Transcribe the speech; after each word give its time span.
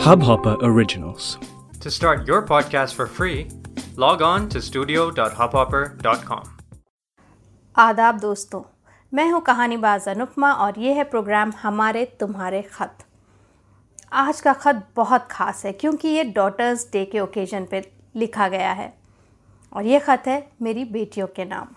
Hubhopper 0.00 0.56
Originals. 0.62 1.36
To 1.82 1.90
start 1.90 2.26
your 2.26 2.40
podcast 2.40 2.94
for 2.94 3.06
free, 3.06 3.48
log 3.96 4.22
on 4.22 4.48
to 4.48 4.62
studio.hubhopper.com. 4.62 6.44
आदाब 7.76 8.20
दोस्तों 8.20 8.62
मैं 9.12 9.28
हूँ 9.30 9.40
कहानीबाज 9.42 10.08
अनुपमा 10.08 10.52
और 10.54 10.78
ये 10.78 10.92
है 10.92 11.04
प्रोग्राम 11.10 11.52
हमारे 11.62 12.04
तुम्हारे 12.20 12.62
ख़त 12.72 13.04
आज 14.12 14.40
का 14.40 14.52
ख़त 14.54 14.82
बहुत 14.96 15.28
ख़ास 15.30 15.64
है 15.64 15.72
क्योंकि 15.72 16.08
ये 16.08 16.24
डॉटर्स 16.32 16.88
डे 16.92 17.04
के 17.04 17.20
ओकेजन 17.20 17.66
पे 17.70 17.84
लिखा 18.16 18.48
गया 18.48 18.72
है 18.72 18.92
और 19.72 19.86
ये 19.86 20.00
ख़त 20.00 20.28
है 20.28 20.40
मेरी 20.62 20.84
बेटियों 20.96 21.26
के 21.36 21.44
नाम 21.44 21.74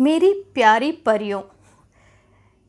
मेरी 0.00 0.32
प्यारी 0.54 0.92
परियों 1.06 1.42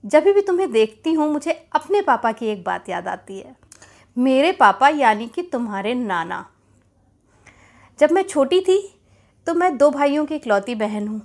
जब 0.05 0.23
भी 0.25 0.41
तुम्हें 0.41 0.71
देखती 0.71 1.13
हूँ, 1.13 1.31
मुझे 1.31 1.51
अपने 1.73 2.01
पापा 2.01 2.31
की 2.31 2.47
एक 2.47 2.63
बात 2.63 2.89
याद 2.89 3.07
आती 3.07 3.39
है। 3.39 3.55
मेरे 4.17 4.51
पापा 4.51 4.89
यानी 4.89 5.27
कि 5.27 5.41
तुम्हारे 5.43 5.93
नाना। 5.93 6.45
जब 7.99 8.11
मैं 8.11 8.23
छोटी 8.23 8.59
थी 8.61 8.77
तो 9.47 9.53
मैं 9.53 9.75
दो 9.77 9.89
भाइयों 9.91 10.25
की 10.25 10.35
इकलौती 10.35 10.75
बहन 10.75 11.07
हूँ। 11.07 11.21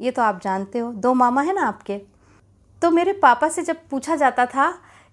ये 0.00 0.10
तो 0.10 0.22
आप 0.22 0.40
जानते 0.42 0.78
हो, 0.78 0.92
दो 0.92 1.14
मामा 1.14 1.42
हैं 1.42 1.54
ना 1.54 1.62
आपके। 1.62 1.98
तो 2.82 2.90
मेरे 2.90 3.12
पापा 3.12 3.48
से 3.48 3.62
जब 3.62 3.76
पूछा 3.90 4.16
जाता 4.16 4.46
था 4.46 4.70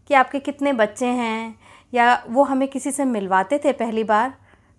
कि 0.09 0.13
आपके 0.13 0.39
कितने 0.39 0.73
बच्चे 0.73 1.05
हैं, 1.05 1.59
या 1.93 2.23
वो 2.29 2.43
हमें 2.43 2.67
किसी 2.67 2.91
से 2.91 3.05
मिलवाते 3.05 3.57
थे 3.57 3.71
पहली 3.73 4.03
बार 4.03 4.33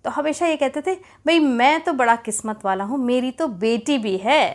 तो 0.05 0.09
हमेशा 0.09 0.47
ये 0.47 0.55
कहते 0.57 0.81
थे, 0.81 0.93
भाई, 0.95 1.39
मैं 1.39 1.83
तो 1.83 1.93
बड़ा 1.93 2.15
किस्मत 2.15 2.59
वाला 2.65 2.83
हूँ, 2.83 2.97
मेरी 2.97 3.31
तो 3.31 3.47
बेटी 3.47 3.97
भी 3.97 4.15
है। 4.17 4.51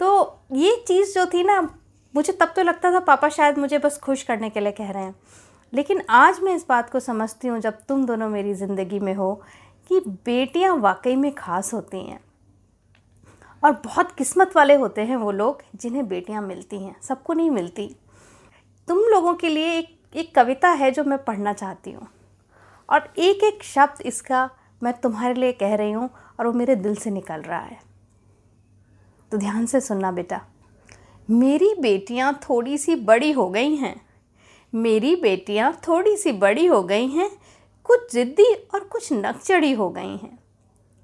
तो 0.00 0.38
ये 0.52 0.76
चीज़ 0.88 1.14
जो 1.14 1.26
थी 1.26 1.42
ना 1.44 1.60
मुझे 2.14 2.32
तब 2.32 2.52
तो 2.56 2.62
लगता 2.62 2.92
था 2.92 3.00
पापा 3.00 3.28
शायद 3.28 3.58
मुझे 3.58 3.78
बस 3.78 3.98
खुश 3.98 4.22
करने 4.22 4.50
के 4.50 4.60
लिए 4.60 4.72
कह 4.72 4.90
रहे 4.90 5.02
हैं। 5.02 5.14
लेकिन 5.72 6.02
आज 6.10 6.40
मैं 6.40 6.54
इस 6.54 6.64
बात 6.68 6.90
को 6.90 7.00
समझती 7.00 7.48
हूँ 7.48 7.58
जब 7.60 7.78
तुम 7.88 8.04
दोनों 8.06 8.28
मेरी 8.28 8.54
ज़िंदगी 8.54 8.98
में 9.00 9.14
हो 9.14 9.34
कि 9.90 10.00
बेटियाँ 10.24 10.74
वाकई 10.76 11.16
में 11.16 11.30
ख़ास 11.34 11.72
होती 11.74 11.98
हैं। 12.00 12.20
और 13.62 13.72
बहुत 13.84 14.12
किस्मत 14.12 14.56
वाले 14.56 14.74
होते 14.74 15.00
हैं 15.00 15.16
वो 15.16 15.30
लोग 15.32 15.62
जिन्हें 15.76 16.06
बेटियाँ 16.08 16.42
मिलती 16.42 16.82
हैं, 16.84 16.94
सबको 17.02 17.32
नहीं 17.32 17.50
मिलती। 17.50 17.88
तुम 18.88 18.98
लोगों 19.04 19.34
के 19.34 19.48
लिए 19.48 19.78
एक 19.78 19.96
एक 20.16 20.34
कविता 20.34 20.68
है 20.70 20.90
जो 20.90 21.04
मैं 21.04 21.22
पढ़ना 21.24 21.52
चाहती 21.52 21.90
हूँ। 21.90 22.06
और 22.88 23.12
एक 23.18 23.44
एक 23.44 23.62
शब्द 23.64 24.02
इसका 24.06 24.48
मैं 24.82 24.92
तुम्हारे 24.92 25.34
लिए 25.34 25.52
कह 25.52 25.74
रही 25.74 25.92
हूँ 25.92 26.08
और 26.40 26.46
वो 26.46 26.52
मेरे 26.52 26.76
दिल 26.76 26.94
से 26.94 27.10
निकल 27.10 27.40
रहा 27.40 27.60
है। 27.60 27.78
तो 29.32 29.38
ध्यान 29.38 29.66
से 29.66 29.80
सुनना 29.80 30.12
बेटा। 30.12 30.40
मेरी 31.28 31.74
बेटियाँ 31.80 32.32
थोड़ी 32.42 32.78
सी 32.78 32.94
बड़ी 32.96 33.30
हो 33.32 33.48
गई 33.50 33.74
हैं। 33.74 34.00
मेरी 34.72 35.16
बेटियाँ 35.16 35.72
थोड़ी 35.88 36.16
सी 36.16 36.32
बड़ी 36.32 36.66
हो 36.66 36.82
गई 36.82 37.06
हैं, 37.06 37.30
कुछ 37.84 38.12
ज़िद्दी 38.12 38.52
और 38.74 38.84
कुछ 38.84 39.12
नकचड़ी 39.12 39.72
हो 39.72 39.88
गई 39.90 40.16
हैं। 40.16 40.38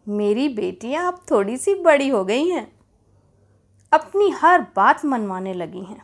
मेरी 0.08 0.48
बेटियाँ 0.48 1.06
अब 1.08 1.20
थोड़ी 1.30 1.56
सी 1.56 1.74
बड़ी 1.74 2.08
हो 2.08 2.24
गई 2.24 2.48
हैं। 2.48 2.66
अपनी 3.92 4.30
हर 4.30 4.66
बात 4.76 5.04
मनवाने 5.04 5.54
लगी 5.54 5.84
हैं। 5.84 6.02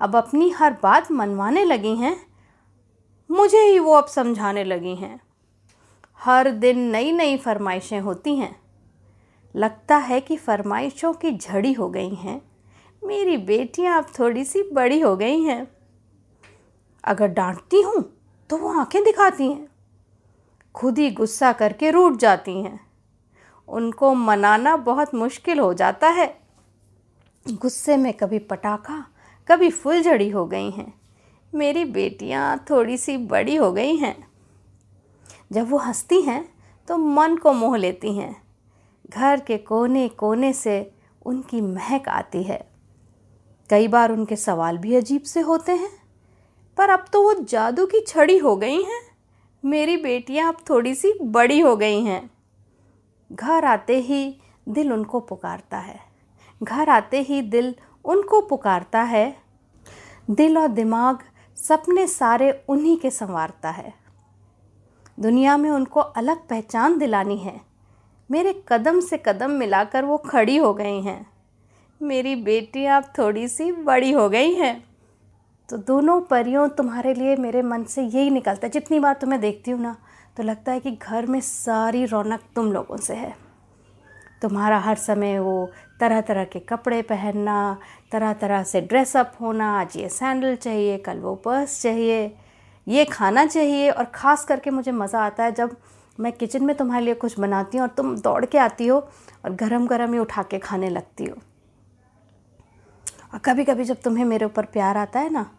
अब 0.00 0.16
अपनी 0.16 0.50
हर 0.50 0.76
बात 0.82 1.12
मनवाने 1.12 1.64
लगी 1.64 1.94
हैं, 1.96 2.16
मुझे 3.30 3.58
ही 3.58 3.78
वो 3.78 3.92
अब 3.92 4.06
समझाने 4.06 4.64
लगी 4.64 4.94
हैं। 4.94 5.20
हर 6.20 6.50
दिन 6.50 6.78
नई 6.78 7.12
नई 7.12 7.36
फरमाइशें 7.36 8.00
होती 8.00 8.36
हैं। 8.36 8.56
लगता 9.54 9.96
है 9.96 10.20
कि 10.20 10.36
फरमाइशों 10.36 11.12
की 11.12 11.30
झड़ी 11.30 11.72
हो 11.72 11.88
गई 11.88 12.14
हैं। 12.14 12.53
मेरी 13.04 13.36
बेटियाँ 13.36 13.98
अब 13.98 14.06
थोड़ी 14.18 14.44
सी 14.44 14.62
बड़ी 14.72 15.00
हो 15.00 15.16
गई 15.16 15.42
हैं। 15.42 15.66
अगर 17.04 17.26
डांटती 17.26 17.82
हूँ 17.82 18.02
तो 18.50 18.56
वो 18.56 18.72
आँखें 18.80 19.04
दिखाती 19.04 19.48
हैं। 19.48 19.68
खुद 20.74 20.98
ही 20.98 21.10
गुस्सा 21.10 21.52
करके 21.52 21.90
रूठ 21.90 22.16
जाती 22.16 22.60
हैं। 22.62 22.80
उनको 23.68 24.14
मनाना 24.14 24.76
बहुत 24.76 25.14
मुश्किल 25.14 25.58
हो 25.58 25.74
जाता 25.74 26.08
है। 26.08 26.40
गुस्से 27.48 27.96
में 27.96 28.12
कभी 28.12 28.38
पटाखा, 28.38 29.06
कभी 29.48 29.70
फुलझड़ी 29.70 30.30
हो 30.30 30.46
गई 30.46 30.70
हैं। 30.70 30.92
मेरी 31.54 31.84
बेटियाँ 31.84 32.64
थोड़ी 32.70 32.98
सी 32.98 33.16
बड़ी 33.16 33.56
हो 33.56 33.72
गई 33.72 33.96
हैं। 33.96 34.28
जब 35.52 35.70
वो 35.70 35.78
हंसती 35.78 36.20
हैं 36.22 36.54
तो 36.88 36.96
मन 36.96 37.36
को 37.36 37.52
मोह 37.52 37.76
लेती 37.76 38.16
हैं। 38.16 38.42
घर 39.10 39.40
के 39.40 39.58
कोने 39.58 40.08
कोने 40.08 40.52
से 40.52 40.94
उनकी 41.26 41.60
महक 41.60 42.08
आती 42.08 42.42
है। 42.42 42.73
कई 43.70 43.88
बार 43.88 44.12
उनके 44.12 44.36
सवाल 44.36 44.78
भी 44.78 44.94
अजीब 44.94 45.22
से 45.22 45.40
होते 45.40 45.72
हैं। 45.72 45.90
पर 46.76 46.90
अब 46.90 47.04
तो 47.12 47.22
वो 47.22 47.34
जादू 47.34 47.86
की 47.86 48.00
छड़ी 48.00 48.38
हो 48.38 48.56
गई 48.56 48.82
हैं। 48.82 49.00
मेरी 49.64 49.96
बेटियाँ 49.96 50.52
अब 50.52 50.58
थोड़ी 50.70 50.94
सी 50.94 51.18
बड़ी 51.22 51.60
हो 51.60 51.76
गई 51.76 52.04
हैं। 52.04 52.30
घर 53.32 53.64
आते 53.64 53.98
ही 53.98 54.40
दिल 54.68 54.92
उनको 54.92 55.20
पुकारता 55.20 55.78
है। 55.78 56.00
घर 56.62 56.88
आते 56.88 57.20
ही 57.20 57.42
दिल 57.42 57.74
उनको 58.04 58.40
पुकारता 58.40 59.02
है। 59.02 59.36
दिल 60.30 60.58
और 60.58 60.68
दिमाग 60.68 61.18
सपने 61.56 62.06
सारे 62.06 62.64
उन्हीं 62.68 62.96
के 62.96 63.10
संवारता 63.10 63.70
है। 63.70 63.94
दुनिया 65.20 65.56
में 65.56 65.70
उनको 65.70 66.00
अलग 66.00 66.48
पहचान 66.48 66.98
दिलानी 66.98 67.36
है। 67.36 67.60
मेरे 68.30 68.64
कदम 68.68 69.00
से 69.00 69.22
कदम 69.26 69.50
मिलाकर 69.50 70.04
वो 70.04 70.18
खड़ी 70.18 70.56
हो 70.56 70.74
गई 70.74 71.00
हैं। 71.00 71.33
मेरी 72.00 72.34
बेटी 72.36 72.84
आप 72.86 73.12
थोड़ी 73.18 73.46
सी 73.48 73.70
बड़ी 73.72 74.10
हो 74.12 74.28
गई 74.28 74.52
हैं। 74.54 74.82
तो 75.68 75.76
दोनों 75.78 76.20
परियों 76.20 76.68
तुम्हारे 76.70 77.12
लिए 77.14 77.36
मेरे 77.36 77.62
मन 77.62 77.84
से 77.84 78.02
यही 78.02 78.30
निकलता 78.30 78.66
है। 78.66 78.70
जितनी 78.70 78.98
बार 79.00 79.14
तुम्हें 79.14 79.40
देखती 79.40 79.70
हूँ 79.70 79.80
ना 79.80 79.96
तो 80.36 80.42
लगता 80.42 80.72
है 80.72 80.80
कि 80.80 80.90
घर 80.92 81.26
में 81.26 81.40
सारी 81.40 82.04
रौनक 82.06 82.40
तुम 82.54 82.72
लोगों 82.72 82.96
से 82.98 83.14
है। 83.14 83.34
तुम्हारा 84.42 84.78
हर 84.78 84.96
समय 84.96 85.38
वो 85.38 85.70
तरह 86.00 86.20
तरह 86.20 86.44
के 86.44 86.58
कपड़े 86.62 87.00
पहनना 87.04 87.56
तरह 88.12 88.32
तरह 88.34 88.62
से 88.62 88.80
ड्रेसअप 88.82 89.32
होना, 89.40 89.70
आज 89.72 89.96
ये 89.96 90.08
सैंडल 90.08 90.56
चाहिए, 90.56 90.98
कल 90.98 91.18
वो 91.18 91.34
पर्स 91.36 91.80
चाहिए, 91.82 92.36
ये 92.86 93.04
खाना 93.04 93.46
चाहिए 93.46 93.90
और 93.90 94.04
ख़ास 94.14 94.44
करके 94.44 94.70
मुझे 94.70 94.92
मज़ा 94.92 95.20
आता 95.20 95.44
है 95.44 95.52
जब 95.52 95.76
मैं 96.18 96.32
किचन 96.32 96.64
में 96.64 96.76
तुम्हारे 96.76 97.04
लिए 97.04 97.14
कुछ 97.16 97.38
बनाती 97.40 97.78
हूँ 97.78 97.86
और 97.86 97.94
तुम 97.96 98.14
दौड़ 98.18 98.44
के 98.44 98.58
आती 98.58 98.86
हो 98.86 98.98
और 99.44 99.54
गरम 99.54 99.86
गरम 99.86 100.12
ही 100.12 100.18
उठा 100.18 100.42
के 100.42 100.58
खाने 100.58 100.90
लगती 100.90 101.24
हो। 101.24 101.36
और 103.34 103.40
कभी 103.40 103.64
कभी 103.64 103.84
जब 103.84 104.02
तुम्हें 104.02 104.24
मेरे 104.24 104.44
ऊपर 104.44 104.64
प्यार 104.64 104.96
आता 104.96 105.20
है 105.20 105.30
ना, 105.30 105.50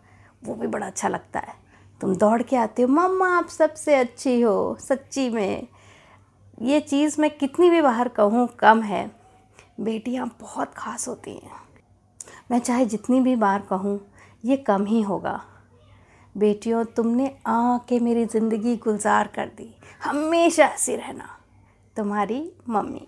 वो 0.46 0.56
भी 0.56 0.68
बड़ा 0.68 0.88
अच्छा 0.88 1.08
लगता 1.08 1.40
है। 1.40 1.54
तुम 2.02 2.16
दौड़ 2.16 2.42
के 2.42 2.56
आते 2.56 2.82
हो, 2.82 2.88
मम्मा, 2.88 3.38
आप 3.38 3.48
सबसे 3.48 3.96
अच्छी 3.96 4.42
हो, 4.42 4.78
सच्ची 4.80 5.30
में। 5.30 5.68
ये 6.62 6.80
चीज़ 6.80 7.22
मैं 7.22 7.38
कितनी 7.38 7.70
भी 7.70 7.82
बाहर 7.82 8.08
कहूँ, 8.08 8.48
कम 8.48 8.82
है। 8.82 9.12
बेटियाँ 9.80 10.38
बहुत 10.42 10.74
ख़ास 10.74 11.08
होती 11.08 11.32
हैं। 11.32 11.52
मैं 12.52 12.60
चाहे 12.60 12.86
जितनी 12.86 13.22
भी 13.22 13.36
बार 13.36 13.62
कहूँ, 13.62 14.02
ये 14.46 14.58
कम 14.58 14.86
ही 14.86 15.02
होगा। 15.02 15.42
बेटियों, 16.38 16.86
तुमने 16.86 17.38
आके 17.48 18.00
मेरी 18.00 18.26
ज़िंदगी 18.26 18.76
गुलजार 18.76 19.28
कर 19.28 19.46
दी। 19.46 19.76
हमेशा 20.04 20.66
हँसी 20.66 20.96
रहना। 20.96 21.30
तुम्हारी 21.96 22.52
मम्मी। 22.70 23.08